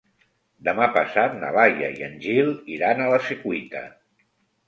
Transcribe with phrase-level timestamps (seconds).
[0.67, 3.83] Demà passat na Laia i en Gil iran a la Secuita.